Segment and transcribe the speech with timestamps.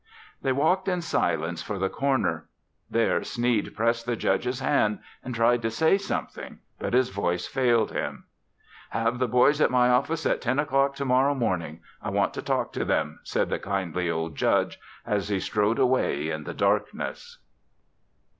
[0.41, 2.47] They walked in silence to the corner.
[2.89, 7.91] There Sneed pressed the Judge's hand and tried to say something, but his voice failed
[7.91, 8.25] him.
[8.89, 11.81] "Have the boys at my office at ten o'clock to morrow morning.
[12.01, 16.31] I want to talk to them," said the kindly old Judge as he strode away
[16.31, 17.37] in the darkness.